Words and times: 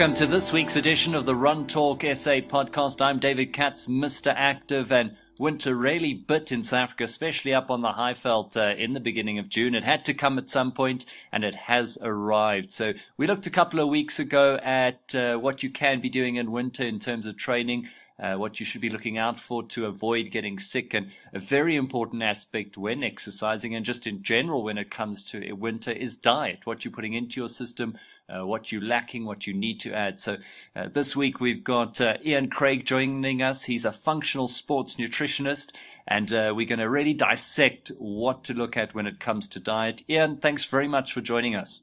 Welcome 0.00 0.16
to 0.16 0.26
this 0.26 0.50
week's 0.50 0.76
edition 0.76 1.14
of 1.14 1.26
the 1.26 1.34
Run 1.34 1.66
Talk 1.66 2.00
SA 2.00 2.40
podcast. 2.48 3.02
I'm 3.02 3.18
David 3.18 3.52
Katz, 3.52 3.86
Mr. 3.86 4.32
Active, 4.34 4.90
and 4.90 5.14
winter 5.38 5.74
really 5.74 6.14
bit 6.14 6.50
in 6.52 6.62
South 6.62 6.84
Africa, 6.84 7.04
especially 7.04 7.52
up 7.52 7.70
on 7.70 7.82
the 7.82 7.92
Highveld 7.92 8.56
uh, 8.56 8.74
in 8.76 8.94
the 8.94 9.00
beginning 9.00 9.38
of 9.38 9.50
June. 9.50 9.74
It 9.74 9.84
had 9.84 10.06
to 10.06 10.14
come 10.14 10.38
at 10.38 10.48
some 10.48 10.72
point, 10.72 11.04
and 11.32 11.44
it 11.44 11.54
has 11.54 11.98
arrived. 12.00 12.72
So 12.72 12.94
we 13.18 13.26
looked 13.26 13.46
a 13.46 13.50
couple 13.50 13.78
of 13.78 13.90
weeks 13.90 14.18
ago 14.18 14.58
at 14.62 15.14
uh, 15.14 15.36
what 15.36 15.62
you 15.62 15.68
can 15.68 16.00
be 16.00 16.08
doing 16.08 16.36
in 16.36 16.50
winter 16.50 16.82
in 16.82 16.98
terms 16.98 17.26
of 17.26 17.36
training. 17.36 17.90
Uh, 18.18 18.36
what 18.36 18.60
you 18.60 18.66
should 18.66 18.82
be 18.82 18.90
looking 18.90 19.16
out 19.16 19.40
for 19.40 19.62
to 19.64 19.86
avoid 19.86 20.30
getting 20.30 20.58
sick, 20.58 20.94
and 20.94 21.10
a 21.34 21.38
very 21.38 21.76
important 21.76 22.22
aspect 22.22 22.76
when 22.76 23.02
exercising 23.02 23.74
and 23.74 23.84
just 23.84 24.06
in 24.06 24.22
general 24.22 24.62
when 24.62 24.76
it 24.76 24.90
comes 24.90 25.24
to 25.24 25.52
winter 25.52 25.90
is 25.90 26.18
diet. 26.18 26.60
What 26.64 26.84
you're 26.84 26.92
putting 26.92 27.14
into 27.14 27.40
your 27.40 27.48
system, 27.48 27.98
uh, 28.30 28.46
what 28.46 28.70
you're 28.70 28.82
lacking, 28.82 29.24
what 29.24 29.46
you 29.46 29.52
need 29.52 29.80
to 29.80 29.92
add. 29.92 30.20
So 30.20 30.36
uh, 30.76 30.88
this 30.92 31.16
week 31.16 31.40
we've 31.40 31.64
got 31.64 32.00
uh, 32.00 32.16
Ian 32.24 32.48
Craig 32.48 32.86
joining 32.86 33.42
us. 33.42 33.64
He's 33.64 33.84
a 33.84 33.92
functional 33.92 34.48
sports 34.48 34.96
nutritionist. 34.96 35.72
And 36.08 36.32
uh, 36.32 36.52
we're 36.56 36.66
going 36.66 36.80
to 36.80 36.88
really 36.90 37.14
dissect 37.14 37.92
what 37.98 38.42
to 38.44 38.54
look 38.54 38.76
at 38.76 38.94
when 38.94 39.06
it 39.06 39.20
comes 39.20 39.46
to 39.48 39.60
diet. 39.60 40.02
Ian, 40.08 40.38
thanks 40.38 40.64
very 40.64 40.88
much 40.88 41.12
for 41.12 41.20
joining 41.20 41.54
us. 41.54 41.82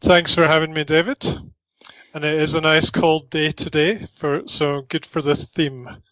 Thanks 0.00 0.34
for 0.34 0.46
having 0.46 0.72
me, 0.72 0.84
David. 0.84 1.26
And 2.14 2.24
it 2.24 2.34
is 2.40 2.54
a 2.54 2.60
nice 2.60 2.90
cold 2.90 3.30
day 3.30 3.50
today, 3.50 4.06
for 4.06 4.42
so 4.46 4.82
good 4.88 5.04
for 5.04 5.20
this 5.20 5.46
theme. 5.46 6.02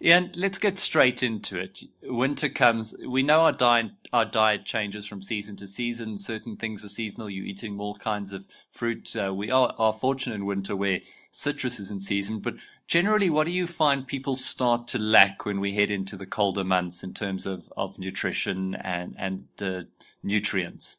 And 0.00 0.34
let's 0.36 0.58
get 0.58 0.78
straight 0.78 1.22
into 1.22 1.58
it. 1.58 1.80
Winter 2.02 2.48
comes. 2.48 2.94
We 3.06 3.22
know 3.22 3.40
our 3.40 3.52
diet, 3.52 3.92
our 4.12 4.24
diet 4.24 4.64
changes 4.64 5.06
from 5.06 5.22
season 5.22 5.56
to 5.56 5.68
season. 5.68 6.18
Certain 6.18 6.56
things 6.56 6.84
are 6.84 6.88
seasonal. 6.88 7.30
You're 7.30 7.46
eating 7.46 7.76
more 7.76 7.94
kinds 7.94 8.32
of 8.32 8.44
fruit. 8.72 9.14
Uh, 9.14 9.32
we 9.32 9.50
are, 9.50 9.74
are 9.78 9.92
fortunate 9.92 10.36
in 10.36 10.46
winter 10.46 10.74
where 10.74 11.00
citrus 11.30 11.80
is 11.80 11.90
in 11.90 12.00
season, 12.00 12.40
but 12.40 12.54
generally, 12.86 13.30
what 13.30 13.46
do 13.46 13.52
you 13.52 13.66
find 13.66 14.06
people 14.06 14.36
start 14.36 14.86
to 14.88 14.98
lack 14.98 15.44
when 15.46 15.60
we 15.60 15.74
head 15.74 15.90
into 15.90 16.16
the 16.16 16.26
colder 16.26 16.64
months 16.64 17.02
in 17.02 17.14
terms 17.14 17.46
of, 17.46 17.72
of 17.76 17.98
nutrition 17.98 18.74
and, 18.74 19.16
and 19.18 19.46
uh, 19.60 19.82
nutrients? 20.22 20.98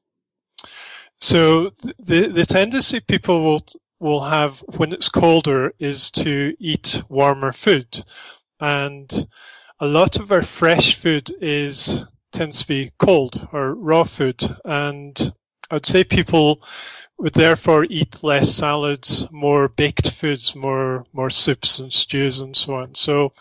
So 1.17 1.71
the, 1.99 2.27
the 2.29 2.45
tendency 2.45 2.99
people 2.99 3.44
will, 3.44 3.66
will 3.99 4.23
have 4.25 4.63
when 4.75 4.91
it's 4.91 5.09
colder 5.09 5.73
is 5.77 6.09
to 6.11 6.55
eat 6.59 7.03
warmer 7.09 7.53
food 7.53 8.03
and 8.64 9.28
a 9.81 9.86
lot 9.86 10.19
of 10.19 10.31
our 10.31 10.42
fresh 10.42 10.95
food 10.95 11.36
is 11.42 12.06
tends 12.31 12.61
to 12.61 12.67
be 12.67 12.94
cold 12.97 13.47
or 13.52 13.75
raw 13.75 14.06
food, 14.06 14.56
and 14.64 15.33
I'd 15.69 15.86
say 15.86 16.03
people 16.06 16.64
would 17.17 17.34
therefore 17.34 17.84
eat 17.84 18.23
less 18.23 18.56
salads, 18.56 19.28
more 19.31 19.67
baked 19.67 20.11
foods, 20.11 20.56
more 20.56 21.06
more 21.11 21.30
soups 21.30 21.78
and 21.80 21.91
stews 21.91 22.39
and 22.39 22.56
so 22.56 22.75
on. 22.75 22.95
So 22.95 23.34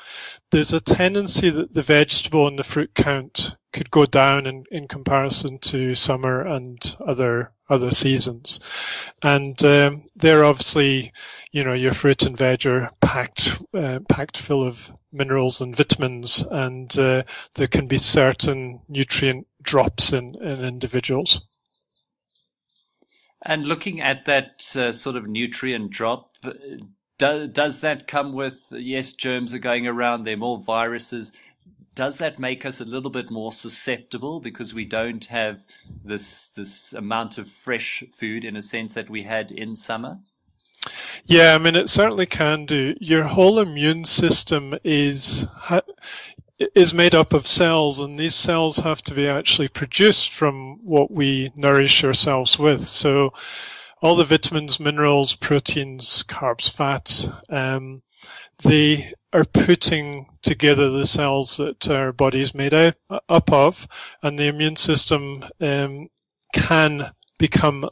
there's 0.51 0.73
a 0.73 0.81
tendency 0.81 1.51
that 1.51 1.73
the 1.73 1.83
vegetable 1.83 2.49
and 2.49 2.59
the 2.59 2.65
fruit 2.65 2.91
count 2.95 3.57
could 3.73 3.91
go 3.91 4.05
down 4.07 4.47
in, 4.47 4.65
in 4.71 4.89
comparison 4.89 5.59
to 5.61 5.95
summer 5.95 6.41
and 6.41 6.97
other 7.07 7.53
other 7.71 7.93
seasons. 7.93 8.61
And 9.23 9.63
um, 9.65 10.03
they're 10.17 10.45
obviously, 10.45 11.13
you 11.53 11.63
know, 11.63 11.75
your 11.75 11.95
fruit 11.95 12.23
and 12.23 12.37
veg 12.37 12.67
are 12.67 12.91
packed 13.01 13.61
uh, 13.75 14.01
packed 14.09 14.39
full 14.39 14.67
of 14.67 14.91
minerals 15.13 15.61
and 15.61 15.77
vitamins, 15.77 16.45
and 16.51 16.99
uh, 16.99 17.23
there 17.55 17.69
can 17.69 17.87
be 17.87 17.99
certain 17.99 18.81
nutrient 18.89 19.47
drops 19.63 20.13
in, 20.13 20.35
in 20.43 20.65
individuals. 20.65 21.43
And 23.45 23.67
looking 23.67 24.01
at 24.01 24.25
that 24.27 24.65
uh, 24.75 24.93
sort 24.93 25.17
of 25.17 25.27
nutrient 25.27 25.91
drop, 25.91 26.31
do, 27.19 27.47
does 27.47 27.81
that 27.81 28.09
come 28.09 28.33
with 28.33 28.59
yes, 28.71 29.13
germs 29.13 29.53
are 29.53 29.59
going 29.59 29.87
around, 29.87 30.25
there 30.25 30.35
are 30.35 30.39
more 30.39 30.63
viruses 30.63 31.33
does 31.95 32.19
that 32.19 32.39
make 32.39 32.65
us 32.65 32.81
a 32.81 32.85
little 32.85 33.11
bit 33.11 33.31
more 33.31 33.53
susceptible 33.53 34.41
because 34.41 34.73
we 34.73 34.85
don't 34.85 35.27
have 35.27 35.65
this 36.05 36.49
this 36.57 36.93
amount 36.93 37.39
of 37.39 37.49
fresh 37.49 38.03
food 38.17 38.45
in 38.45 38.57
a 38.57 38.63
sense 38.63 38.95
that 38.95 39.11
we 39.11 39.25
had 39.25 39.51
in 39.51 39.77
summer? 39.77 40.19
Yeah, 41.25 41.55
I 41.55 41.59
mean 41.59 41.77
it 41.77 41.89
certainly 41.89 42.27
can 42.27 42.67
do. 42.67 42.95
Your 43.01 43.25
whole 43.25 43.59
immune 43.61 44.05
system 44.05 44.75
is 44.85 45.47
is 46.75 46.95
made 46.95 47.15
up 47.15 47.33
of 47.33 47.47
cells, 47.47 48.01
and 48.01 48.19
these 48.19 48.35
cells 48.35 48.79
have 48.79 49.03
to 49.03 49.15
be 49.15 49.29
actually 49.29 49.69
produced 49.69 50.31
from 50.31 50.79
what 50.85 51.11
we 51.11 51.53
nourish 51.57 52.05
ourselves 52.05 52.59
with. 52.59 52.87
So, 52.87 53.33
all 54.01 54.17
the 54.17 54.25
vitamins, 54.25 54.81
minerals, 54.81 55.35
proteins, 55.35 56.25
carbs, 56.29 56.71
fats. 56.71 57.29
Um, 57.49 58.03
they 58.63 59.13
are 59.33 59.45
putting 59.45 60.27
together 60.43 60.91
the 60.91 61.07
cells 61.07 61.57
that 61.57 61.89
our 61.89 62.13
body 62.13 62.41
is 62.41 62.55
made 62.55 62.75
out, 62.75 62.95
up 63.29 63.51
of, 63.53 63.87
and 64.23 64.39
the 64.39 64.47
immune 64.47 64.77
system 64.77 65.45
um, 65.61 66.09
can 66.53 67.13
become 67.39 67.89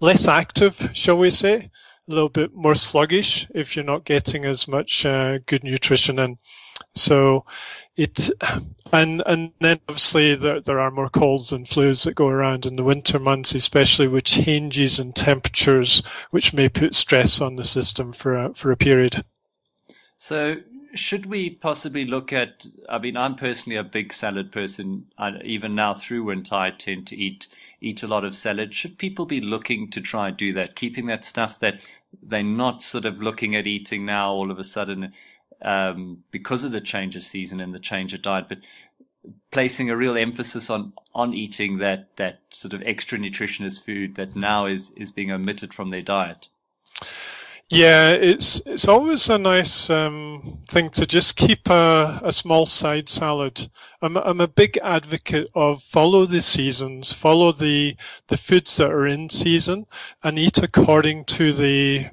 less 0.00 0.26
active, 0.26 0.90
shall 0.92 1.18
we 1.18 1.30
say, 1.30 1.70
a 2.08 2.12
little 2.12 2.28
bit 2.28 2.54
more 2.54 2.74
sluggish 2.74 3.46
if 3.54 3.76
you're 3.76 3.84
not 3.84 4.04
getting 4.04 4.44
as 4.44 4.66
much 4.66 5.06
uh, 5.06 5.38
good 5.46 5.64
nutrition 5.64 6.18
in. 6.18 6.38
So 6.94 7.44
it, 7.96 8.30
and, 8.92 9.22
and 9.26 9.52
then 9.60 9.80
obviously 9.88 10.34
there, 10.34 10.60
there 10.60 10.80
are 10.80 10.90
more 10.90 11.08
colds 11.08 11.52
and 11.52 11.66
flus 11.66 12.04
that 12.04 12.14
go 12.14 12.28
around 12.28 12.66
in 12.66 12.76
the 12.76 12.84
winter 12.84 13.18
months, 13.18 13.54
especially 13.54 14.08
with 14.08 14.24
changes 14.24 14.98
in 14.98 15.12
temperatures, 15.12 16.02
which 16.30 16.52
may 16.52 16.68
put 16.68 16.94
stress 16.94 17.40
on 17.40 17.56
the 17.56 17.64
system 17.64 18.12
for 18.12 18.36
a, 18.36 18.54
for 18.54 18.70
a 18.70 18.76
period. 18.76 19.24
So, 20.18 20.56
should 20.94 21.26
we 21.26 21.48
possibly 21.50 22.04
look 22.04 22.32
at? 22.34 22.66
I 22.88 22.98
mean, 22.98 23.16
I'm 23.16 23.34
personally 23.34 23.78
a 23.78 23.82
big 23.82 24.12
salad 24.12 24.52
person. 24.52 25.06
I, 25.16 25.40
even 25.42 25.74
now 25.74 25.94
through 25.94 26.24
winter, 26.24 26.54
I 26.54 26.70
tend 26.70 27.06
to 27.08 27.16
eat 27.16 27.48
eat 27.82 28.02
a 28.02 28.06
lot 28.06 28.24
of 28.24 28.34
salad. 28.34 28.74
Should 28.74 28.96
people 28.96 29.26
be 29.26 29.40
looking 29.40 29.90
to 29.90 30.00
try 30.00 30.28
and 30.28 30.36
do 30.36 30.52
that, 30.54 30.76
keeping 30.76 31.06
that 31.06 31.24
stuff 31.24 31.58
that 31.60 31.80
they're 32.22 32.42
not 32.42 32.82
sort 32.82 33.04
of 33.04 33.20
looking 33.20 33.56
at 33.56 33.66
eating 33.66 34.06
now 34.06 34.32
all 34.32 34.50
of 34.50 34.58
a 34.58 34.64
sudden 34.64 35.12
um, 35.62 36.24
because 36.30 36.64
of 36.64 36.72
the 36.72 36.80
change 36.80 37.16
of 37.16 37.22
season 37.22 37.60
and 37.60 37.74
the 37.74 37.78
change 37.78 38.14
of 38.14 38.22
diet, 38.22 38.46
but 38.48 38.58
placing 39.50 39.90
a 39.90 39.96
real 39.96 40.16
emphasis 40.16 40.68
on 40.70 40.92
on 41.14 41.32
eating 41.32 41.78
that 41.78 42.08
that 42.16 42.40
sort 42.50 42.72
of 42.72 42.82
extra 42.82 43.18
nutritionist 43.18 43.84
food 43.84 44.14
that 44.16 44.34
now 44.34 44.66
is 44.66 44.90
is 44.96 45.10
being 45.10 45.30
omitted 45.30 45.72
from 45.72 45.90
their 45.90 46.02
diet. 46.02 46.48
Yeah, 47.72 48.10
it's 48.12 48.60
it's 48.66 48.86
always 48.88 49.30
a 49.30 49.38
nice 49.38 49.90
um, 49.90 50.60
thing 50.70 50.90
to 50.90 51.06
just 51.06 51.36
keep 51.36 51.70
a, 51.70 52.20
a 52.22 52.32
small 52.32 52.66
side 52.66 53.08
salad. 53.08 53.70
I'm 54.02 54.16
I'm 54.18 54.42
a 54.42 54.48
big 54.48 54.78
advocate 54.84 55.48
of 55.56 55.82
follow 55.82 56.26
the 56.26 56.42
seasons, 56.42 57.12
follow 57.14 57.52
the 57.52 57.96
the 58.28 58.38
foods 58.38 58.76
that 58.76 58.90
are 58.90 59.08
in 59.08 59.30
season, 59.30 59.86
and 60.22 60.38
eat 60.38 60.58
according 60.58 61.24
to 61.26 61.52
the 61.54 62.10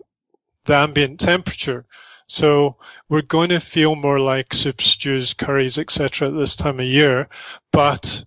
the 0.66 0.76
ambient 0.76 1.20
temperature. 1.20 1.86
So 2.28 2.78
we're 3.10 3.24
going 3.24 3.50
to 3.50 3.60
feel 3.62 3.96
more 3.96 4.20
like 4.20 4.54
soups, 4.54 4.86
stews, 4.86 5.34
curries, 5.34 5.80
etc. 5.80 6.30
at 6.30 6.36
this 6.36 6.56
time 6.56 6.80
of 6.80 6.88
year, 6.88 7.30
but 7.74 8.26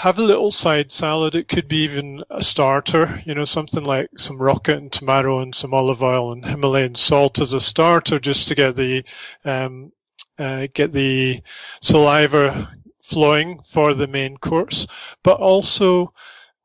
have 0.00 0.18
a 0.18 0.22
little 0.22 0.50
side 0.50 0.92
salad. 0.92 1.34
It 1.34 1.48
could 1.48 1.68
be 1.68 1.78
even 1.78 2.22
a 2.28 2.42
starter, 2.42 3.22
you 3.24 3.34
know, 3.34 3.46
something 3.46 3.82
like 3.82 4.10
some 4.18 4.36
rocket 4.36 4.76
and 4.76 4.92
tomato 4.92 5.40
and 5.40 5.54
some 5.54 5.72
olive 5.72 6.02
oil 6.02 6.32
and 6.32 6.44
Himalayan 6.44 6.96
salt 6.96 7.40
as 7.40 7.54
a 7.54 7.60
starter, 7.60 8.18
just 8.18 8.46
to 8.48 8.54
get 8.54 8.76
the 8.76 9.04
um, 9.42 9.92
uh, 10.38 10.66
get 10.74 10.92
the 10.92 11.42
saliva 11.80 12.76
flowing 13.02 13.60
for 13.66 13.94
the 13.94 14.06
main 14.06 14.36
course. 14.36 14.86
But 15.22 15.38
also, 15.40 16.12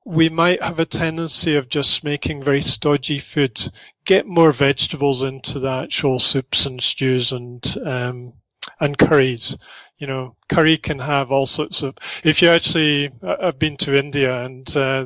we 0.06 0.28
might 0.28 0.62
have 0.62 0.80
a 0.80 0.86
tendency 0.86 1.56
of 1.56 1.70
just 1.70 2.04
making 2.04 2.44
very 2.44 2.62
stodgy 2.62 3.20
food. 3.20 3.72
Get 4.04 4.28
more 4.28 4.52
vegetables 4.52 5.24
into 5.24 5.58
the 5.58 5.72
actual 5.72 6.20
soups 6.20 6.66
and 6.66 6.84
stews 6.84 7.32
and 7.32 7.78
um, 7.86 8.34
and 8.82 8.98
curries 8.98 9.56
you 10.02 10.08
know, 10.08 10.36
curry 10.50 10.78
can 10.78 10.98
have 10.98 11.32
all 11.32 11.46
sorts 11.46 11.84
of. 11.84 11.96
If 12.24 12.42
you 12.42 12.50
actually, 12.50 13.12
I've 13.22 13.60
been 13.60 13.78
to 13.78 13.96
India 13.98 14.44
and 14.44 14.76
uh, 14.76 15.06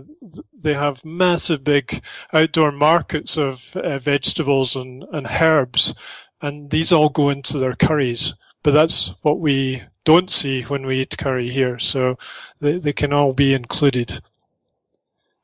they 0.57 0.74
have 0.74 1.03
massive 1.03 1.65
big 1.65 2.01
outdoor 2.31 2.71
markets 2.71 3.38
of 3.38 3.75
uh, 3.75 4.00
vegetables 4.00 4.74
and, 4.74 5.03
and 5.12 5.27
herbs, 5.27 5.94
and 6.42 6.71
these 6.71 6.94
all 6.94 7.09
go 7.09 7.30
into 7.30 7.59
their 7.59 7.75
curries. 7.75 8.36
But 8.63 8.74
that's 8.74 9.13
what 9.21 9.39
we 9.39 9.83
don't 10.06 10.30
see 10.30 10.62
when 10.62 10.86
we 10.86 11.01
eat 11.01 11.18
curry 11.18 11.50
here. 11.50 11.77
So 11.77 12.18
they, 12.62 12.80
they 12.80 12.94
can 12.94 13.12
all 13.12 13.33
be 13.33 13.53
included. 13.53 14.21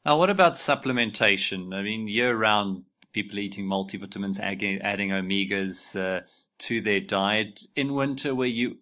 Now, 0.05 0.17
what 0.17 0.29
about 0.29 0.55
supplementation? 0.55 1.75
I 1.75 1.83
mean, 1.83 2.07
year 2.07 2.35
round, 2.37 2.85
people 3.11 3.37
eating 3.37 3.65
multivitamins, 3.65 4.39
adding, 4.39 4.81
adding 4.81 5.09
omegas 5.09 5.93
uh, 5.95 6.21
to 6.59 6.79
their 6.79 7.01
diet. 7.01 7.67
In 7.75 7.93
winter, 7.93 8.33
where 8.33 8.47
you 8.47 8.77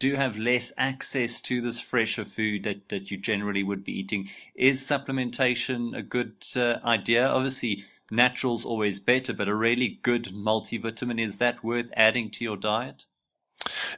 do 0.00 0.16
have 0.16 0.36
less 0.36 0.72
access 0.76 1.40
to 1.42 1.60
this 1.60 1.78
fresher 1.78 2.24
food 2.24 2.64
that, 2.64 2.88
that 2.88 3.10
you 3.10 3.16
generally 3.16 3.62
would 3.62 3.84
be 3.84 3.98
eating. 3.98 4.28
Is 4.56 4.82
supplementation 4.82 5.96
a 5.96 6.02
good 6.02 6.32
uh, 6.56 6.78
idea? 6.84 7.26
Obviously, 7.26 7.84
natural's 8.10 8.64
always 8.64 8.98
better, 8.98 9.32
but 9.32 9.46
a 9.46 9.54
really 9.54 10.00
good 10.02 10.30
multivitamin, 10.34 11.24
is 11.24 11.38
that 11.38 11.62
worth 11.62 11.90
adding 11.94 12.30
to 12.32 12.44
your 12.44 12.56
diet? 12.56 13.04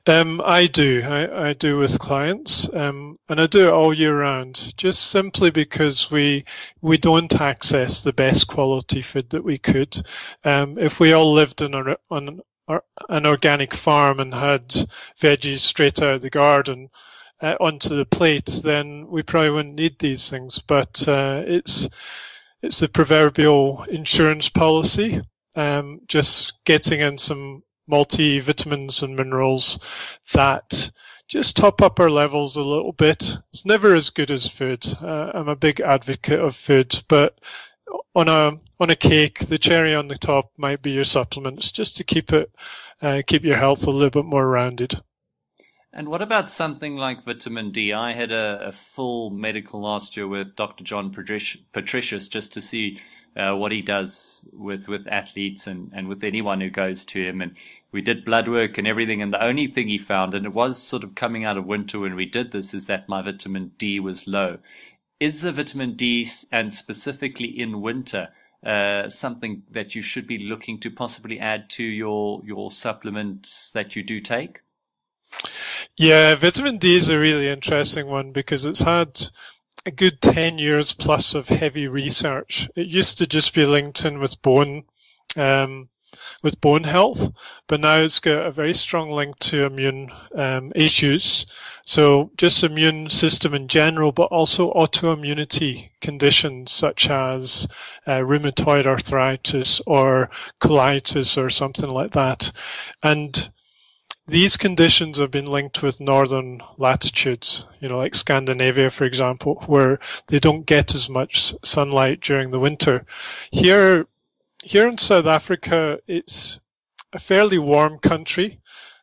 Um, 0.09 0.43
I 0.45 0.67
do. 0.67 1.03
I, 1.05 1.51
I 1.51 1.53
do 1.53 1.79
with 1.79 2.01
clients, 2.01 2.69
um, 2.75 3.19
and 3.29 3.41
I 3.41 3.47
do 3.47 3.69
it 3.69 3.73
all 3.73 3.95
year 3.95 4.19
round. 4.19 4.73
Just 4.77 5.03
simply 5.03 5.51
because 5.51 6.11
we 6.11 6.45
we 6.81 6.99
don't 6.99 7.41
access 7.41 8.03
the 8.03 8.13
best 8.13 8.49
quality 8.49 9.03
food 9.03 9.31
that 9.31 9.45
we 9.45 9.59
could. 9.59 10.05
Um, 10.43 10.79
if 10.79 10.99
we 10.99 11.13
all 11.13 11.33
lived 11.33 11.63
on, 11.63 11.75
a, 11.75 11.97
on 12.11 12.41
an 13.09 13.27
organic 13.27 13.75
farm 13.75 14.21
and 14.21 14.35
had 14.35 14.69
veggies 15.21 15.59
straight 15.59 16.01
out 16.01 16.15
of 16.15 16.23
the 16.23 16.31
garden 16.31 16.91
uh, 17.41 17.57
onto 17.61 17.97
the 17.97 18.07
plate, 18.07 18.61
then 18.63 19.07
we 19.09 19.23
probably 19.23 19.51
wouldn't 19.51 19.75
need 19.75 19.99
these 19.99 20.31
things. 20.31 20.61
But 20.61 21.07
uh, 21.09 21.43
it's 21.47 21.89
it's 22.63 22.79
the 22.79 22.89
proverbial 22.89 23.85
insurance 23.91 24.49
policy. 24.49 25.21
Um, 25.55 26.01
just 26.07 26.65
getting 26.65 27.01
in 27.01 27.19
some 27.19 27.65
multivitamins 27.91 29.03
and 29.03 29.17
minerals 29.17 29.79
that 30.33 30.93
just 31.29 31.57
top 31.57 31.83
up 31.83 31.99
our 31.99 32.11
levels 32.11 32.57
a 32.57 32.63
little 32.63 32.93
bit. 32.93 33.37
It's 33.53 33.67
never 33.67 33.95
as 33.95 34.11
good 34.11 34.31
as 34.31 34.47
food. 34.47 34.87
Uh, 35.01 35.31
I'm 35.35 35.49
a 35.49 35.57
big 35.57 35.81
advocate 35.81 36.41
of 36.41 36.57
food, 36.57 37.03
but 37.09 37.39
on 38.15 38.29
a 38.29 38.59
on 38.81 38.91
a 38.91 38.97
cake, 38.97 39.47
the 39.47 39.59
cherry 39.59 39.95
on 39.95 40.09
the 40.09 40.19
top 40.19 40.51
might 40.57 40.83
be 40.83 40.93
your 40.93 41.05
supplements, 41.05 41.73
just 41.73 41.97
to 41.97 42.05
keep 42.05 42.33
it 42.33 42.51
uh, 43.01 43.23
keep 43.27 43.45
your 43.45 43.57
health 43.57 43.87
a 43.87 43.91
little 43.91 44.11
bit 44.11 44.25
more 44.25 44.49
rounded. 44.49 45.01
And 45.95 46.09
what 46.09 46.23
about 46.23 46.49
something 46.49 46.97
like 46.97 47.25
vitamin 47.25 47.71
D? 47.71 47.93
I 47.93 48.15
had 48.15 48.33
a, 48.33 48.69
a 48.69 48.73
full 48.73 49.29
medical 49.31 49.83
last 49.83 50.17
year 50.17 50.27
with 50.27 50.57
Dr. 50.57 50.85
John 50.85 51.13
Patricios 51.13 52.31
just 52.31 52.55
to 52.55 52.63
see 52.63 52.99
uh, 53.37 53.55
what 53.55 53.73
he 53.73 53.83
does 53.83 54.47
with, 54.53 54.89
with 54.89 55.07
athletes 55.07 55.67
and, 55.67 55.91
and 55.95 56.09
with 56.09 56.25
anyone 56.25 56.61
who 56.61 56.71
goes 56.71 57.05
to 57.07 57.23
him. 57.23 57.43
And 57.43 57.57
we 57.91 58.01
did 58.01 58.25
blood 58.25 58.49
work 58.49 58.79
and 58.79 58.87
everything. 58.87 59.21
And 59.21 59.33
the 59.33 59.45
only 59.45 59.67
thing 59.67 59.89
he 59.89 59.99
found, 59.99 60.35
and 60.35 60.47
it 60.47 60.55
was 60.55 60.79
sort 60.79 61.05
of 61.05 61.15
coming 61.15 61.45
out 61.45 61.59
of 61.59 61.67
winter 61.67 61.99
when 61.99 62.15
we 62.15 62.27
did 62.27 62.53
this, 62.53 62.73
is 62.73 62.87
that 62.87 63.09
my 63.09 63.21
vitamin 63.21 63.73
D 63.79 64.01
was 64.01 64.27
low. 64.27 64.59
Is 65.23 65.43
the 65.43 65.53
vitamin 65.53 65.95
D, 65.95 66.29
and 66.51 66.75
specifically 66.75 67.47
in 67.47 67.81
winter, 67.81 68.31
uh, 68.67 69.09
something 69.09 69.63
that 69.71 69.95
you 69.95 70.03
should 70.03 70.27
be 70.27 70.37
looking 70.37 70.81
to 70.81 70.91
possibly 70.91 71.39
add 71.39 71.71
to 71.71 71.85
your, 71.85 72.43
your 72.45 72.73
supplements 72.73 73.71
that 73.71 73.95
you 73.95 74.03
do 74.03 74.21
take? 74.21 74.63
Yeah, 75.97 76.35
vitamin 76.35 76.79
D 76.79 76.97
is 76.97 77.09
a 77.09 77.21
really 77.21 77.47
interesting 77.47 78.09
one 78.09 78.33
because 78.33 78.65
it's 78.65 78.81
had 78.81 79.29
a 79.87 79.93
good 79.93 80.21
10 80.21 80.59
years 80.59 80.93
plus 80.93 81.37
of 81.37 81.47
heavy 81.47 81.87
research. 81.87 82.69
It 82.75 82.89
used 82.89 83.17
to 83.19 83.27
just 83.29 83.55
be 83.55 83.65
linked 83.65 84.05
in 84.05 84.19
with 84.19 84.43
bone, 84.43 84.87
um, 85.37 85.89
with 86.43 86.61
bone 86.61 86.85
health, 86.85 87.33
but 87.67 87.81
now 87.81 88.01
it's 88.01 88.21
got 88.21 88.47
a 88.47 88.53
very 88.53 88.75
strong 88.75 89.11
link 89.11 89.39
to 89.41 89.65
immune 89.65 90.11
um, 90.35 90.73
issues. 90.75 91.47
So 91.85 92.31
just 92.37 92.63
immune 92.63 93.11
system 93.11 93.55
in 93.55 93.69
general, 93.69 94.13
but 94.13 94.31
also 94.31 94.73
autoimmunity 94.73 95.91
conditions 96.01 96.73
such 96.73 97.11
as 97.11 97.67
uh, 98.07 98.21
rheumatoid 98.21 98.87
arthritis 98.87 99.81
or 99.87 100.31
colitis 100.61 101.37
or 101.37 101.51
something 101.51 101.91
like 101.91 102.13
that. 102.13 102.53
And 103.03 103.51
these 104.27 104.57
conditions 104.57 105.19
have 105.19 105.33
been 105.33 105.47
linked 105.47 105.83
with 105.83 106.01
northern 106.01 106.63
latitudes, 106.79 107.67
you 107.81 107.89
know, 107.89 107.99
like 107.99 108.15
Scandinavia, 108.15 108.91
for 108.91 109.05
example, 109.05 109.63
where 109.67 109.99
they 110.29 110.39
don't 110.39 110.65
get 110.65 110.95
as 110.95 111.09
much 111.09 111.55
sunlight 111.65 112.21
during 112.21 112.51
the 112.51 112.61
winter. 112.61 113.05
Here, 113.51 114.07
here 114.63 114.89
in 114.89 114.99
South 114.99 115.27
Africa, 115.27 115.99
it's 116.07 116.61
a 117.13 117.19
fairly 117.19 117.59
warm 117.59 117.99
country, 117.99 118.61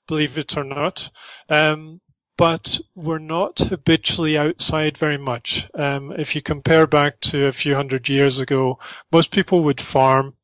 believe 0.07 0.37
it 0.37 0.57
or 0.57 0.63
not. 0.63 1.11
Um, 1.49 2.01
but 2.37 2.79
we're 2.95 3.19
not 3.19 3.59
habitually 3.59 4.37
outside 4.37 4.97
very 4.97 5.17
much. 5.17 5.67
Um, 5.73 6.13
if 6.13 6.33
you 6.33 6.41
compare 6.41 6.87
back 6.87 7.19
to 7.21 7.47
a 7.47 7.51
few 7.51 7.75
hundred 7.75 8.07
years 8.07 8.39
ago, 8.39 8.79
most 9.11 9.29
people 9.29 9.61
would 9.63 9.81
farm. 9.81 10.35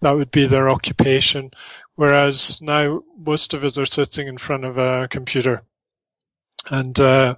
That 0.00 0.16
would 0.16 0.32
be 0.32 0.46
their 0.46 0.68
occupation. 0.68 1.52
Whereas 1.94 2.60
now 2.60 3.04
most 3.16 3.54
of 3.54 3.62
us 3.62 3.78
are 3.78 3.86
sitting 3.86 4.26
in 4.26 4.38
front 4.38 4.64
of 4.64 4.76
a 4.76 5.06
computer. 5.08 5.62
And 6.68 6.98
uh, 6.98 7.36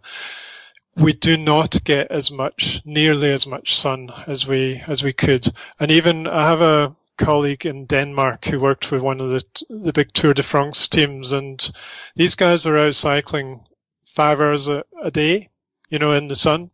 we 0.96 1.12
do 1.12 1.36
not 1.36 1.84
get 1.84 2.10
as 2.10 2.30
much, 2.30 2.80
nearly 2.86 3.30
as 3.30 3.46
much 3.46 3.76
sun 3.76 4.10
as 4.26 4.46
we 4.46 4.82
as 4.86 5.04
we 5.04 5.12
could. 5.12 5.52
And 5.78 5.90
even 5.90 6.26
I 6.26 6.48
have 6.48 6.62
a 6.62 6.96
colleague 7.19 7.67
in 7.67 7.87
Denmark 7.87 8.47
who 8.47 8.61
worked 8.61 8.91
with 8.91 9.03
one 9.03 9.20
of 9.20 9.31
the 9.31 9.44
the 9.69 9.93
big 9.93 10.12
Tour 10.12 10.35
de 10.35 10.43
France 10.43 10.88
teams, 10.88 11.32
and 11.32 11.70
these 12.15 12.35
guys 12.35 12.65
were 12.65 12.79
out 12.79 12.94
cycling 12.94 13.61
five 14.06 14.41
hours 14.41 14.69
a, 14.69 14.85
a 15.03 15.11
day, 15.11 15.50
you 15.91 15.99
know, 15.99 16.12
in 16.12 16.29
the 16.29 16.37
sun, 16.37 16.70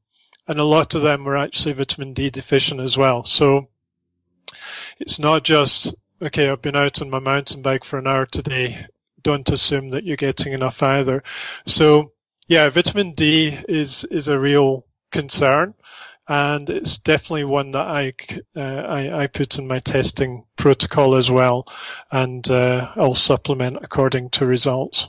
and 0.46 0.58
a 0.60 0.64
lot 0.64 0.94
of 0.94 1.02
them 1.02 1.24
were 1.24 1.36
actually 1.36 1.72
vitamin 1.72 2.14
D 2.14 2.30
deficient 2.30 2.80
as 2.80 2.96
well. 2.96 3.24
So 3.24 3.68
it's 5.00 5.18
not 5.18 5.44
just 5.44 5.94
okay, 6.22 6.48
I've 6.48 6.62
been 6.62 6.76
out 6.76 7.02
on 7.02 7.10
my 7.10 7.18
mountain 7.18 7.62
bike 7.62 7.84
for 7.84 7.98
an 7.98 8.06
hour 8.06 8.26
today. 8.26 8.86
Don't 9.22 9.48
assume 9.50 9.90
that 9.90 10.04
you're 10.04 10.16
getting 10.16 10.52
enough 10.52 10.82
either. 10.82 11.22
So 11.66 12.12
yeah, 12.46 12.68
vitamin 12.68 13.12
D 13.12 13.58
is, 13.68 14.04
is 14.10 14.28
a 14.28 14.38
real 14.38 14.86
concern. 15.10 15.74
And 16.26 16.70
it's 16.70 16.96
definitely 16.96 17.44
one 17.44 17.72
that 17.72 17.86
I, 17.86 18.12
uh, 18.56 18.60
I, 18.60 19.24
I 19.24 19.26
put 19.26 19.58
in 19.58 19.66
my 19.66 19.78
testing 19.78 20.44
protocol 20.56 21.14
as 21.14 21.30
well. 21.30 21.66
And, 22.10 22.50
uh, 22.50 22.92
I'll 22.96 23.14
supplement 23.14 23.78
according 23.82 24.30
to 24.30 24.46
results. 24.46 25.08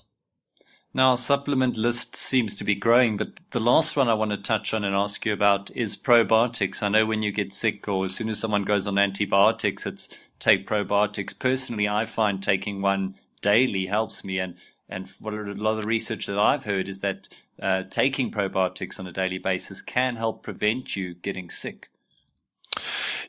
Now, 0.95 1.15
supplement 1.15 1.75
list 1.75 2.15
seems 2.15 2.55
to 2.55 2.63
be 2.63 2.73
growing, 2.73 3.17
but 3.17 3.31
the 3.51 3.59
last 3.59 3.97
one 3.97 4.07
I 4.07 4.13
want 4.13 4.31
to 4.31 4.37
touch 4.37 4.73
on 4.73 4.85
and 4.85 4.95
ask 4.95 5.25
you 5.25 5.33
about 5.33 5.69
is 5.71 5.97
probiotics. 5.97 6.81
I 6.81 6.87
know 6.87 7.05
when 7.05 7.21
you 7.21 7.33
get 7.33 7.51
sick 7.51 7.85
or 7.89 8.05
as 8.05 8.15
soon 8.15 8.29
as 8.29 8.39
someone 8.39 8.63
goes 8.63 8.87
on 8.87 8.97
antibiotics, 8.97 9.85
it's 9.85 10.07
take 10.39 10.65
probiotics. 10.65 11.37
Personally, 11.37 11.89
I 11.89 12.05
find 12.05 12.41
taking 12.41 12.81
one 12.81 13.15
daily 13.41 13.87
helps 13.87 14.23
me. 14.23 14.39
And, 14.39 14.55
and 14.87 15.09
what 15.19 15.33
a 15.33 15.37
lot 15.37 15.71
of 15.71 15.81
the 15.81 15.87
research 15.87 16.27
that 16.27 16.39
I've 16.39 16.63
heard 16.63 16.87
is 16.87 17.01
that 17.01 17.27
uh, 17.61 17.83
taking 17.89 18.31
probiotics 18.31 18.99
on 18.99 19.07
a 19.07 19.11
daily 19.11 19.37
basis 19.37 19.81
can 19.81 20.15
help 20.15 20.43
prevent 20.43 20.95
you 20.95 21.13
getting 21.15 21.49
sick. 21.49 21.89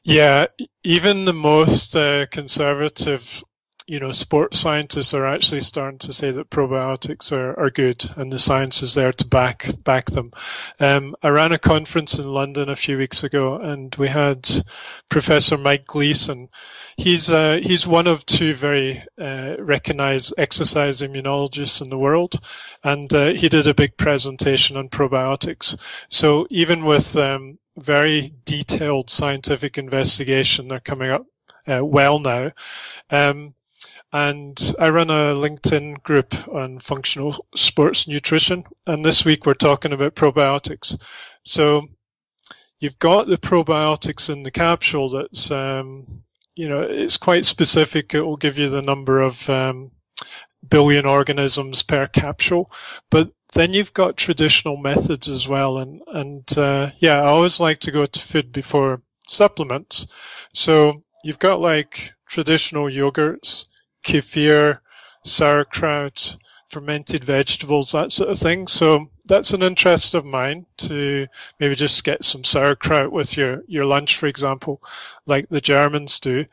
Yeah, 0.03 0.47
even 0.85 1.25
the 1.25 1.33
most 1.33 1.95
uh, 1.97 2.27
conservative 2.27 3.43
you 3.87 4.01
know, 4.01 4.11
sports 4.11 4.59
scientists 4.59 5.15
are 5.15 5.27
actually 5.27 5.61
starting 5.61 5.99
to 6.01 6.13
say 6.13 6.33
that 6.33 6.51
probiotics 6.51 7.31
are, 7.31 7.59
are 7.59 7.71
good 7.71 8.11
and 8.17 8.33
the 8.33 8.39
science 8.39 8.83
is 8.83 8.95
there 8.95 9.13
to 9.13 9.27
back 9.27 9.69
back 9.85 10.07
them. 10.11 10.33
Um, 10.81 11.15
I 11.23 11.29
ran 11.29 11.53
a 11.53 11.59
conference 11.59 12.19
in 12.19 12.27
London 12.27 12.69
a 12.69 12.77
few 12.77 12.99
weeks 12.99 13.23
ago 13.23 13.55
and 13.57 13.95
we 13.95 14.09
had 14.09 14.65
Professor 15.09 15.57
Mike 15.57 15.87
Gleeson. 15.87 16.49
He's 16.97 17.31
uh, 17.31 17.61
he's 17.63 17.87
one 17.87 18.09
of 18.09 18.27
two 18.27 18.55
very 18.55 19.05
uh, 19.21 19.55
recognized 19.59 20.35
exercise 20.37 21.01
immunologists 21.01 21.81
in 21.81 21.91
the 21.91 21.99
world, 21.99 22.41
and 22.83 23.13
uh, 23.13 23.35
he 23.35 23.51
did 23.51 23.67
a 23.67 23.75
big 23.75 23.99
presentation 23.99 24.79
on 24.79 24.89
probiotics. 24.89 25.77
So 26.09 26.47
even 26.49 26.87
with 26.87 27.15
um, 27.15 27.59
very 27.77 28.33
detailed 28.47 29.11
scientific 29.11 29.77
investigation, 29.77 30.69
they're 30.69 30.81
coming 30.81 31.11
up 31.11 31.27
uh, 31.69 31.85
well 31.85 32.19
now. 32.19 32.53
Um, 33.11 33.55
and 34.17 34.75
I 34.79 34.89
run 34.89 35.11
a 35.11 35.35
LinkedIn 35.35 36.03
group 36.03 36.35
on 36.49 36.79
functional 36.79 37.47
sports 37.55 38.09
nutrition. 38.09 38.65
And 38.87 39.05
this 39.05 39.27
week 39.27 39.45
we're 39.45 39.53
talking 39.53 39.93
about 39.93 40.15
probiotics. 40.15 40.99
So 41.45 41.89
you've 42.81 42.99
got 42.99 43.27
the 43.27 43.37
probiotics 43.37 44.31
in 44.31 44.43
the 44.43 44.51
capsule 44.51 45.11
that's, 45.11 45.51
um, 45.51 46.23
you 46.55 46.67
know, 46.67 46.81
it's 46.81 47.19
quite 47.19 47.45
specific. 47.45 48.15
It 48.15 48.23
will 48.23 48.39
give 48.39 48.57
you 48.57 48.71
the 48.71 48.81
number 48.81 49.21
of 49.21 49.51
um, 49.51 49.91
billion 50.67 51.05
organisms 51.05 51.83
per 51.83 52.07
capsule. 52.07 52.71
But 53.11 53.33
then 53.53 53.75
you've 53.75 53.93
got 53.93 54.17
traditional 54.17 54.79
methods 54.79 55.29
as 55.29 55.47
well. 55.47 55.77
And, 55.77 56.01
and 56.07 56.57
uh, 56.57 56.93
yeah, 57.01 57.17
I 57.17 57.27
always 57.27 57.61
like 57.61 57.81
to 57.81 57.93
go 57.93 58.07
to 58.07 58.21
food 58.21 58.51
before 58.51 59.03
supplements. 59.29 60.07
So 60.55 61.03
you've 61.23 61.39
got 61.39 61.61
like 61.61 62.13
traditional 62.27 62.87
yogurts 62.87 63.67
kefir, 64.07 64.79
sauerkraut, 65.25 66.39
fermented 66.71 67.25
vegetables, 67.25 67.93
that 67.93 68.13
sort 68.13 68.31
of 68.31 68.39
thing. 68.39 68.69
So 68.69 69.11
that's 69.27 69.53
an 69.53 69.63
interest 69.63 70.15
of 70.15 70.25
mine 70.25 70.67
to 70.79 71.27
maybe 71.61 71.75
just 71.75 72.05
get 72.05 72.25
some 72.25 72.45
sauerkraut 72.45 73.13
with 73.13 73.37
your, 73.37 73.63
your 73.67 73.85
lunch, 73.85 74.17
for 74.17 74.27
example, 74.27 74.81
like 75.27 75.49
the 75.49 75.61
Germans 75.61 76.19
do. 76.21 76.47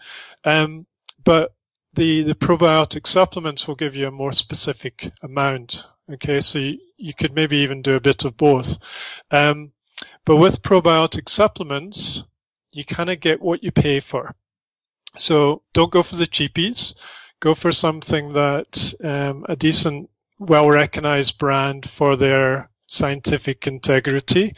Um, 0.44 0.88
but 1.24 1.54
the, 1.94 2.24
the 2.24 2.36
probiotic 2.36 3.08
supplements 3.08 3.68
will 3.68 3.76
give 3.76 3.96
you 3.96 4.08
a 4.08 4.12
more 4.12 4.34
specific 4.34 5.12
amount. 5.22 5.86
Okay, 6.12 6.42
so 6.42 6.60
you, 6.60 6.80
you 6.98 7.14
could 7.14 7.34
maybe 7.34 7.58
even 7.58 7.82
do 7.82 7.96
a 7.96 8.02
bit 8.02 8.26
of 8.26 8.36
both. 8.36 8.78
Um, 9.32 9.72
but 10.26 10.38
with 10.38 10.64
probiotic 10.64 11.30
supplements, 11.30 12.24
you 12.72 12.84
kind 12.84 13.10
of 13.10 13.20
get 13.20 13.42
what 13.42 13.64
you 13.64 13.72
pay 13.72 14.00
for. 14.00 14.36
So 15.18 15.62
don't 15.74 15.92
go 15.92 16.02
for 16.02 16.16
the 16.16 16.28
cheapies. 16.28 16.94
Go 17.44 17.54
for 17.54 17.74
something 17.74 18.32
that 18.32 18.94
um, 19.04 19.46
a 19.50 19.58
decent, 19.58 20.10
well 20.40 20.70
recognized 20.70 21.38
brand 21.38 21.90
for 21.90 22.16
their 22.16 22.70
scientific 22.88 23.68
integrity, 23.68 24.54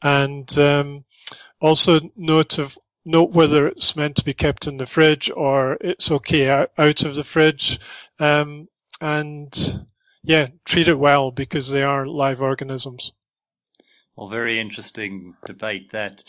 and 0.00 0.58
um, 0.58 1.04
also 1.60 2.00
note 2.16 2.56
of 2.56 2.78
note 3.04 3.32
whether 3.32 3.66
it's 3.66 3.94
meant 3.94 4.16
to 4.16 4.24
be 4.24 4.32
kept 4.32 4.66
in 4.66 4.78
the 4.78 4.86
fridge 4.86 5.30
or 5.36 5.76
it's 5.82 6.10
okay 6.10 6.48
out 6.48 7.04
of 7.04 7.14
the 7.14 7.24
fridge, 7.24 7.78
um, 8.18 8.68
and 9.02 9.86
yeah, 10.22 10.46
treat 10.64 10.88
it 10.88 10.98
well 10.98 11.30
because 11.30 11.68
they 11.68 11.82
are 11.82 12.06
live 12.06 12.40
organisms. 12.40 13.12
Well, 14.16 14.30
very 14.30 14.58
interesting 14.58 15.34
debate 15.44 15.92
that. 15.92 16.24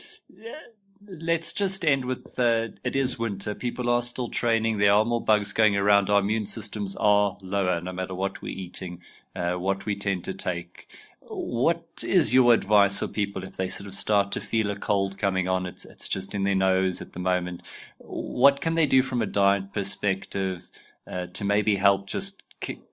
Let's 1.08 1.52
just 1.52 1.84
end 1.84 2.06
with 2.06 2.38
it 2.38 2.96
is 2.96 3.18
winter. 3.18 3.56
People 3.56 3.90
are 3.90 4.04
still 4.04 4.30
training. 4.30 4.78
There 4.78 4.94
are 4.94 5.04
more 5.04 5.24
bugs 5.24 5.52
going 5.52 5.76
around. 5.76 6.10
Our 6.10 6.20
immune 6.20 6.46
systems 6.46 6.96
are 6.96 7.38
lower 7.42 7.82
no 7.82 7.92
matter 7.92 8.14
what 8.14 8.42
we're 8.42 8.58
eating, 8.58 9.02
uh, 9.36 9.54
what 9.54 9.86
we 9.86 9.96
tend 9.96 10.24
to 10.26 10.34
take. 10.34 10.88
What 11.22 11.86
is 12.04 12.34
your 12.34 12.54
advice 12.54 13.00
for 13.00 13.08
people 13.08 13.44
if 13.44 13.58
they 13.58 13.68
sort 13.68 13.88
of 13.88 13.96
start 13.96 14.32
to 14.34 14.42
feel 14.42 14.70
a 14.70 14.76
cold 14.76 15.18
coming 15.18 15.48
on? 15.48 15.66
It's 15.66 15.86
it's 15.86 16.08
just 16.08 16.36
in 16.36 16.44
their 16.44 16.56
nose 16.56 17.02
at 17.02 17.14
the 17.14 17.20
moment. 17.20 17.64
What 17.98 18.62
can 18.62 18.76
they 18.76 18.86
do 18.86 19.02
from 19.02 19.22
a 19.22 19.26
diet 19.26 19.74
perspective 19.74 20.70
uh, 21.08 21.28
to 21.34 21.44
maybe 21.44 21.78
help 21.78 22.06
just 22.06 22.44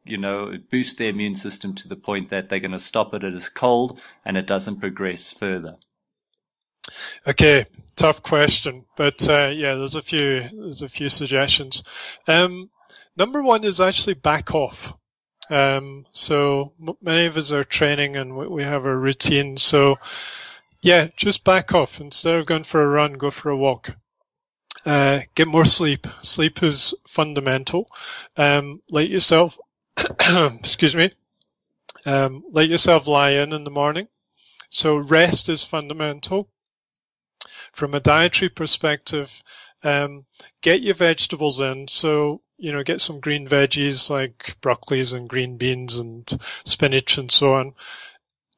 you 0.04 0.16
know, 0.16 0.56
boost 0.70 0.96
their 0.96 1.10
immune 1.10 1.34
system 1.34 1.74
to 1.74 1.88
the 1.88 1.96
point 1.96 2.30
that 2.30 2.48
they're 2.48 2.58
going 2.60 2.70
to 2.70 2.78
stop 2.78 3.12
it 3.12 3.24
at 3.24 3.34
its 3.34 3.50
cold 3.50 4.00
and 4.24 4.36
it 4.36 4.46
doesn't 4.46 4.80
progress 4.80 5.32
further? 5.32 5.76
Okay, 7.26 7.66
tough 7.96 8.22
question, 8.22 8.84
but 8.96 9.28
uh, 9.28 9.48
yeah, 9.48 9.74
there's 9.74 9.94
a 9.94 10.02
few 10.02 10.48
there's 10.52 10.82
a 10.82 10.88
few 10.88 11.08
suggestions. 11.08 11.82
Um, 12.26 12.70
number 13.16 13.42
one 13.42 13.64
is 13.64 13.80
actually 13.80 14.14
back 14.14 14.54
off. 14.54 14.94
Um, 15.50 16.06
so 16.12 16.72
many 17.00 17.26
of 17.26 17.36
us 17.36 17.52
are 17.52 17.64
training 17.64 18.16
and 18.16 18.36
we 18.36 18.62
have 18.62 18.84
a 18.84 18.96
routine. 18.96 19.56
So 19.56 19.98
yeah, 20.82 21.08
just 21.16 21.44
back 21.44 21.74
off 21.74 22.00
instead 22.00 22.38
of 22.38 22.46
going 22.46 22.64
for 22.64 22.82
a 22.82 22.88
run, 22.88 23.14
go 23.14 23.30
for 23.30 23.50
a 23.50 23.56
walk. 23.56 23.96
Uh, 24.86 25.20
get 25.34 25.48
more 25.48 25.64
sleep. 25.64 26.06
Sleep 26.22 26.62
is 26.62 26.94
fundamental. 27.06 27.88
Um, 28.36 28.82
let 28.90 29.08
yourself, 29.08 29.58
excuse 29.98 30.94
me, 30.94 31.10
um, 32.06 32.44
let 32.52 32.68
yourself 32.68 33.06
lie 33.06 33.30
in 33.30 33.52
in 33.52 33.64
the 33.64 33.70
morning. 33.70 34.08
So 34.68 34.96
rest 34.96 35.48
is 35.48 35.64
fundamental. 35.64 36.48
From 37.72 37.94
a 37.94 38.00
dietary 38.00 38.48
perspective, 38.48 39.42
um, 39.82 40.24
get 40.62 40.82
your 40.82 40.94
vegetables 40.94 41.60
in. 41.60 41.88
So, 41.88 42.42
you 42.56 42.72
know, 42.72 42.82
get 42.82 43.00
some 43.00 43.20
green 43.20 43.48
veggies 43.48 44.10
like 44.10 44.56
broccolis 44.60 45.14
and 45.14 45.28
green 45.28 45.56
beans 45.56 45.96
and 45.96 46.38
spinach 46.64 47.18
and 47.18 47.30
so 47.30 47.54
on, 47.54 47.74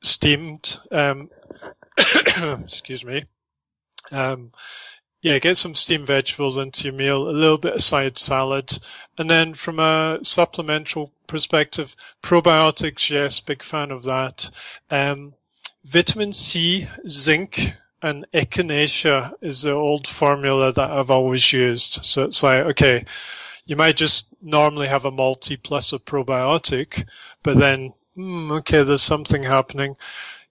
steamed. 0.03 0.79
Um, 0.91 1.31
excuse 2.65 3.05
me. 3.05 3.25
Um, 4.11 4.53
yeah, 5.23 5.39
get 5.39 5.59
some 5.59 5.75
steamed 5.75 6.07
vegetables 6.07 6.57
into 6.57 6.85
your 6.85 6.95
meal, 6.95 7.29
a 7.29 7.31
little 7.31 7.59
bit 7.59 7.75
of 7.75 7.83
side 7.83 8.17
salad. 8.17 8.79
And 9.19 9.29
then 9.29 9.53
from 9.53 9.79
a 9.79 10.19
supplemental 10.23 11.13
perspective, 11.27 11.95
probiotics, 12.23 13.11
yes, 13.11 13.39
big 13.41 13.63
fan 13.63 13.91
of 13.91 14.05
that. 14.05 14.49
Um, 14.91 15.35
vitamin 15.85 16.33
C, 16.33 16.89
zinc, 17.07 17.75
and 18.03 18.27
echinacea 18.33 19.33
is 19.41 19.63
the 19.63 19.73
old 19.73 20.07
formula 20.07 20.73
that 20.73 20.91
I've 20.91 21.11
always 21.11 21.53
used. 21.53 22.05
So 22.05 22.25
it's 22.25 22.43
like, 22.43 22.61
okay, 22.67 23.05
you 23.67 23.77
might 23.77 23.97
just 23.97 24.27
normally 24.43 24.89
have 24.89 25.05
a 25.05 25.11
multi 25.11 25.57
plus 25.57 25.93
a 25.93 25.99
probiotic, 25.99 27.07
but 27.43 27.59
then, 27.59 27.93
hmm, 28.15 28.51
okay, 28.53 28.83
there's 28.83 29.03
something 29.03 29.43
happening 29.43 29.97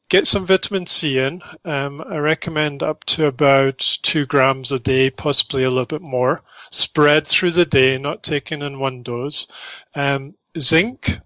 get 0.10 0.27
some 0.27 0.46
vitamin 0.46 0.88
C 0.88 1.20
in. 1.20 1.41
Um, 1.63 2.01
I 2.01 2.18
recommend 2.18 2.84
up 2.84 3.06
to 3.06 3.27
about 3.27 3.77
two 4.01 4.25
grams 4.25 4.72
a 4.72 4.79
day, 4.79 5.10
possibly 5.10 5.63
a 5.63 5.70
little 5.70 5.86
bit 5.86 6.01
more. 6.01 6.41
Spread 6.72 7.27
through 7.27 7.51
the 7.51 7.65
day, 7.65 7.98
not 7.98 8.24
taken 8.24 8.62
in 8.62 8.79
one 8.79 9.03
dose. 9.03 9.48
Um, 9.96 10.36
zinc, 10.60 11.20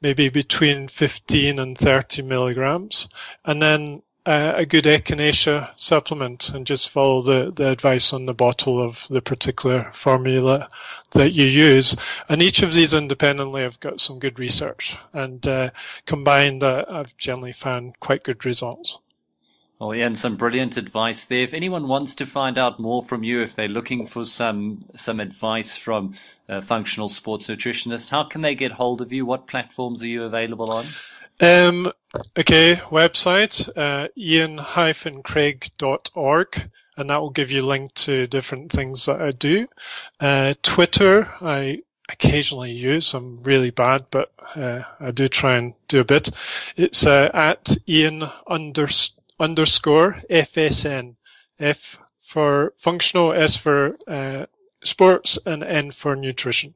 maybe 0.00 0.28
between 0.28 0.88
15 0.88 1.58
and 1.58 1.76
30 1.76 2.22
milligrams. 2.22 3.08
And 3.44 3.60
then 3.60 4.02
a 4.26 4.66
good 4.66 4.84
echinacea 4.84 5.70
supplement 5.76 6.50
and 6.50 6.66
just 6.66 6.90
follow 6.90 7.22
the, 7.22 7.50
the 7.50 7.68
advice 7.68 8.12
on 8.12 8.26
the 8.26 8.34
bottle 8.34 8.82
of 8.82 9.06
the 9.08 9.22
particular 9.22 9.90
formula 9.94 10.68
that 11.12 11.32
you 11.32 11.46
use. 11.46 11.96
And 12.28 12.42
each 12.42 12.62
of 12.62 12.74
these 12.74 12.92
independently 12.92 13.62
have 13.62 13.80
got 13.80 14.00
some 14.00 14.18
good 14.18 14.38
research 14.38 14.96
and 15.12 15.46
uh, 15.46 15.70
combined 16.04 16.62
uh, 16.62 16.84
I've 16.90 17.16
generally 17.16 17.52
found 17.52 17.98
quite 18.00 18.22
good 18.22 18.44
results. 18.44 18.98
Oh 19.80 19.92
yeah, 19.92 20.06
and 20.06 20.18
some 20.18 20.36
brilliant 20.36 20.76
advice 20.76 21.24
there. 21.24 21.38
If 21.38 21.54
anyone 21.54 21.86
wants 21.86 22.16
to 22.16 22.26
find 22.26 22.58
out 22.58 22.80
more 22.80 23.04
from 23.04 23.22
you, 23.22 23.42
if 23.42 23.54
they're 23.54 23.68
looking 23.68 24.08
for 24.08 24.24
some 24.24 24.80
some 24.96 25.20
advice 25.20 25.76
from 25.76 26.14
a 26.48 26.60
functional 26.60 27.08
sports 27.08 27.46
nutritionist, 27.46 28.10
how 28.10 28.24
can 28.24 28.42
they 28.42 28.56
get 28.56 28.72
hold 28.72 29.00
of 29.00 29.12
you? 29.12 29.24
What 29.24 29.46
platforms 29.46 30.02
are 30.02 30.08
you 30.08 30.24
available 30.24 30.72
on? 30.72 30.86
Um, 31.40 31.92
okay, 32.36 32.74
website, 32.76 33.68
uh, 33.76 34.08
ian-craig.org, 34.16 36.70
and 36.96 37.10
that 37.10 37.20
will 37.20 37.30
give 37.30 37.50
you 37.50 37.62
a 37.62 37.66
link 37.66 37.94
to 37.94 38.26
different 38.26 38.72
things 38.72 39.06
that 39.06 39.22
I 39.22 39.30
do. 39.30 39.68
Uh, 40.18 40.54
Twitter, 40.62 41.30
I 41.40 41.82
occasionally 42.08 42.72
use. 42.72 43.14
I'm 43.14 43.40
really 43.42 43.70
bad, 43.70 44.06
but 44.10 44.32
uh, 44.56 44.82
I 44.98 45.12
do 45.12 45.28
try 45.28 45.56
and 45.56 45.74
do 45.86 46.00
a 46.00 46.04
bit. 46.04 46.30
It's 46.76 47.06
uh, 47.06 47.30
at 47.32 47.76
Ian 47.88 48.22
unders- 48.48 49.12
underscore 49.38 50.22
FSN. 50.28 51.14
F 51.60 51.98
for 52.22 52.72
functional, 52.78 53.32
S 53.32 53.56
for 53.56 53.96
uh, 54.06 54.46
sports, 54.84 55.38
and 55.44 55.64
N 55.64 55.90
for 55.90 56.14
nutrition. 56.14 56.74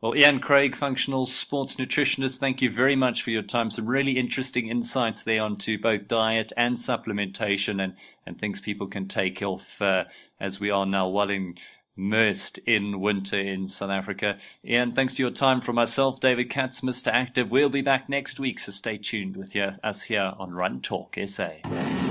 Well, 0.00 0.16
Ian 0.16 0.40
Craig, 0.40 0.76
functional 0.76 1.26
sports 1.26 1.76
nutritionist, 1.76 2.38
thank 2.38 2.62
you 2.62 2.70
very 2.70 2.96
much 2.96 3.22
for 3.22 3.32
your 3.32 3.42
time. 3.42 3.70
Some 3.70 3.84
really 3.84 4.12
interesting 4.12 4.68
insights 4.68 5.24
there 5.24 5.42
onto 5.42 5.78
both 5.78 6.08
diet 6.08 6.54
and 6.56 6.78
supplementation 6.78 7.84
and, 7.84 7.94
and 8.26 8.40
things 8.40 8.60
people 8.60 8.86
can 8.86 9.08
take 9.08 9.42
off 9.42 9.82
uh, 9.82 10.04
as 10.40 10.58
we 10.58 10.70
are 10.70 10.86
now 10.86 11.08
well 11.08 11.28
immersed 11.98 12.56
in 12.66 13.00
winter 13.00 13.38
in 13.38 13.68
South 13.68 13.90
Africa. 13.90 14.38
Ian, 14.64 14.92
thanks 14.92 15.16
for 15.16 15.20
your 15.20 15.32
time. 15.32 15.60
From 15.60 15.76
myself, 15.76 16.18
David 16.18 16.48
Katz, 16.48 16.80
Mr. 16.80 17.12
Active, 17.12 17.50
we'll 17.50 17.68
be 17.68 17.82
back 17.82 18.08
next 18.08 18.40
week, 18.40 18.58
so 18.58 18.72
stay 18.72 18.96
tuned 18.96 19.36
with 19.36 19.54
you, 19.54 19.72
us 19.84 20.00
here 20.00 20.32
on 20.38 20.50
Run 20.54 20.80
Talk 20.80 21.18
SA. 21.26 22.09